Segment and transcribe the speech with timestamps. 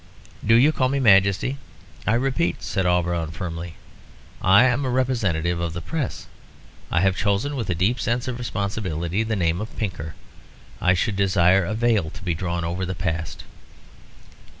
[0.43, 1.57] "Do you call me Majesty?
[2.07, 3.75] I repeat," said Auberon, firmly,
[4.41, 6.25] "I am a representative of the press.
[6.89, 10.15] I have chosen, with a deep sense of responsibility, the name of Pinker.
[10.81, 13.43] I should desire a veil to be drawn over the past."